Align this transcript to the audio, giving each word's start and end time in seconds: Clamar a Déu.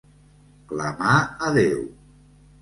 Clamar 0.71 1.19
a 1.49 1.51
Déu. 1.59 1.85